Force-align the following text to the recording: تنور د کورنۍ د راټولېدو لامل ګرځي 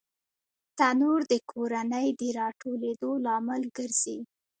تنور 0.77 1.21
د 1.31 1.33
کورنۍ 1.51 2.07
د 2.19 2.21
راټولېدو 2.39 3.11
لامل 3.25 3.63
ګرځي 3.77 4.17